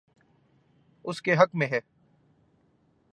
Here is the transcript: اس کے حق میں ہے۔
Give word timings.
اس 1.05 1.21
کے 1.21 1.33
حق 1.33 1.49
میں 1.53 1.67
ہے۔ 1.67 1.79